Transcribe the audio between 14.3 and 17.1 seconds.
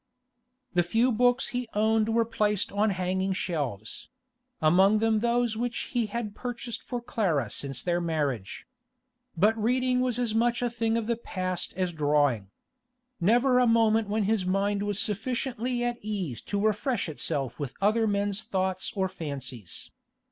mind was sufficiently at ease to refresh